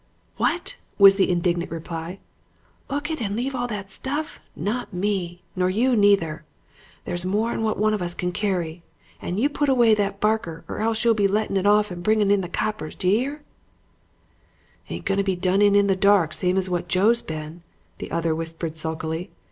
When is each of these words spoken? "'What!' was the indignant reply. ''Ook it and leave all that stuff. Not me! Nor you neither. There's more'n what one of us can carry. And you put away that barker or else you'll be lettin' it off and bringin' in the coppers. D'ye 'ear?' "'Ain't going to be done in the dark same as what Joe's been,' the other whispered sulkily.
"'What!' 0.37 0.77
was 0.97 1.17
the 1.17 1.29
indignant 1.29 1.69
reply. 1.69 2.17
''Ook 2.89 3.11
it 3.11 3.21
and 3.21 3.35
leave 3.35 3.53
all 3.53 3.67
that 3.67 3.91
stuff. 3.91 4.39
Not 4.55 4.91
me! 4.91 5.43
Nor 5.55 5.69
you 5.69 5.95
neither. 5.95 6.43
There's 7.05 7.23
more'n 7.23 7.61
what 7.61 7.77
one 7.77 7.93
of 7.93 8.01
us 8.01 8.15
can 8.15 8.31
carry. 8.31 8.81
And 9.21 9.39
you 9.39 9.47
put 9.47 9.69
away 9.69 9.93
that 9.93 10.19
barker 10.19 10.65
or 10.67 10.79
else 10.79 11.05
you'll 11.05 11.13
be 11.13 11.27
lettin' 11.27 11.55
it 11.55 11.67
off 11.67 11.91
and 11.91 12.01
bringin' 12.01 12.31
in 12.31 12.41
the 12.41 12.49
coppers. 12.49 12.95
D'ye 12.95 13.11
'ear?' 13.19 13.43
"'Ain't 14.89 15.05
going 15.05 15.19
to 15.19 15.23
be 15.23 15.35
done 15.35 15.61
in 15.61 15.85
the 15.85 15.95
dark 15.95 16.33
same 16.33 16.57
as 16.57 16.67
what 16.67 16.87
Joe's 16.89 17.21
been,' 17.21 17.61
the 17.99 18.09
other 18.09 18.33
whispered 18.33 18.77
sulkily. 18.77 19.29